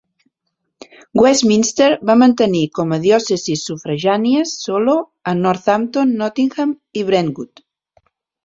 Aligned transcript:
Westminster 1.23 1.89
va 2.09 2.15
mantenir 2.21 2.63
com 2.79 2.95
a 2.97 2.99
diòcesis 3.05 3.67
sufragànies 3.69 4.55
solo 4.65 4.97
a 5.33 5.37
Northampton, 5.43 6.19
Nottingham 6.23 6.75
i 7.03 7.09
Brentwood. 7.13 7.67